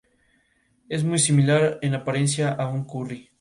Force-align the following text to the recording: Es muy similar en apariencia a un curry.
Es 0.89 1.03
muy 1.03 1.19
similar 1.19 1.77
en 1.83 1.93
apariencia 1.93 2.51
a 2.51 2.67
un 2.69 2.85
curry. 2.85 3.29